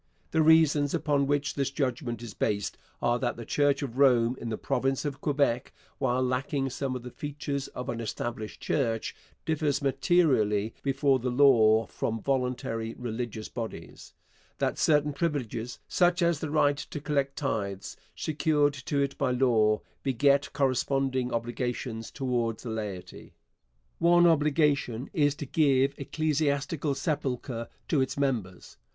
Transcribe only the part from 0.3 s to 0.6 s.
The